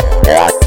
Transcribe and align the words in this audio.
yeah, 0.00 0.20
yeah. 0.26 0.63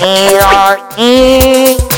Yeah. 0.00 1.89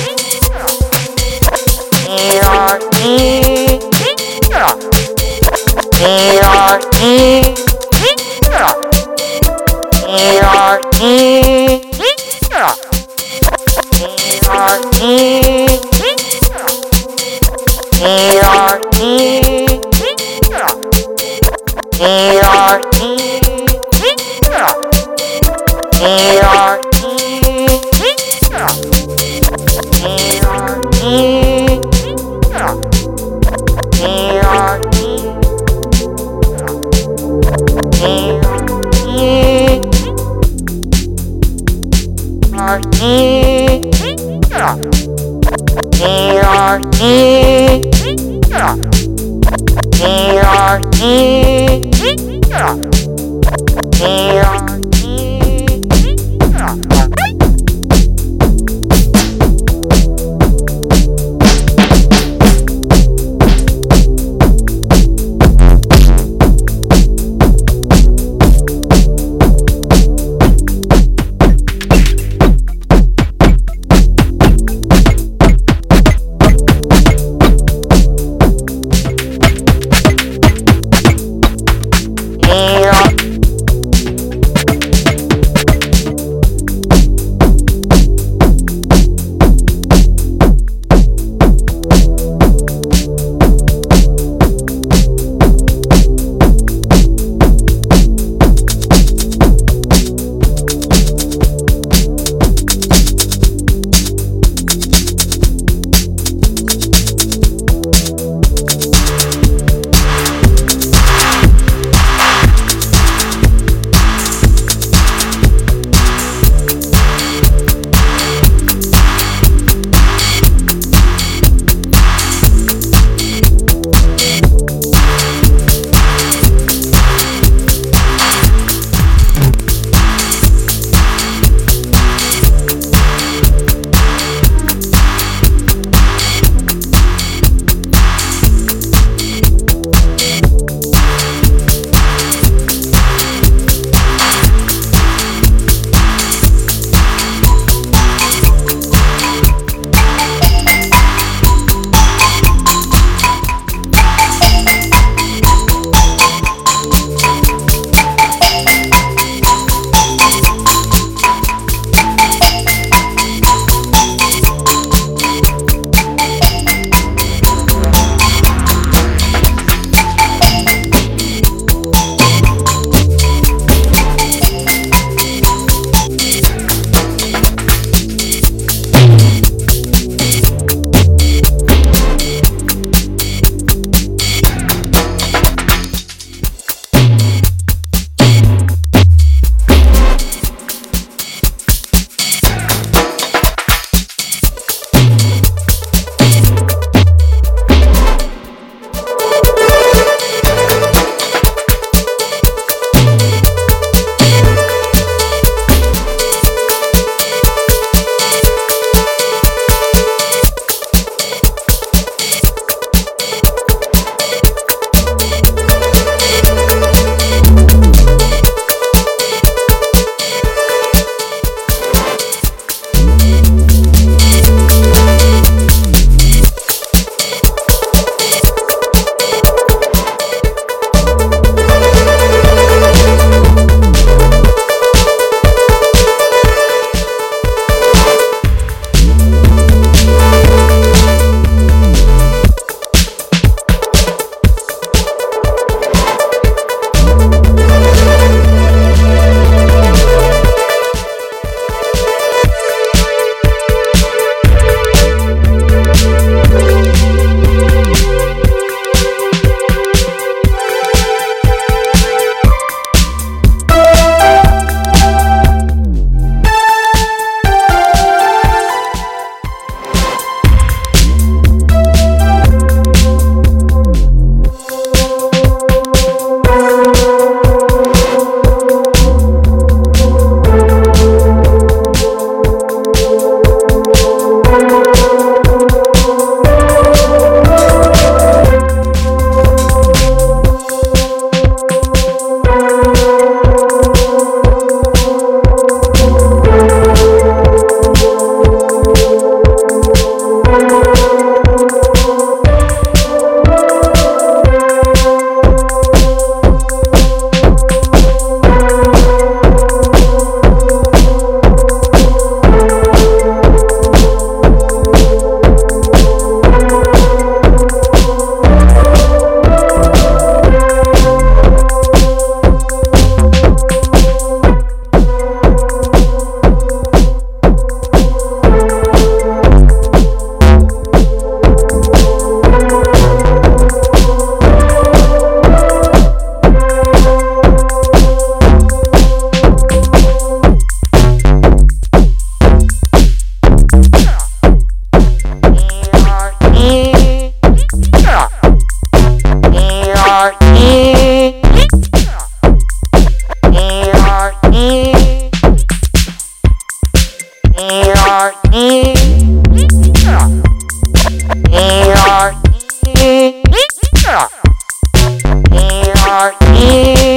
bien. 366.73 367.12